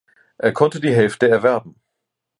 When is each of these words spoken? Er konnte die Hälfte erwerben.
Er 0.39 0.51
konnte 0.51 0.79
die 0.81 0.95
Hälfte 0.95 1.29
erwerben. 1.29 1.75